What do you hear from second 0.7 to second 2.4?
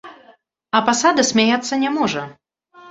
А пасада смяяцца не можа.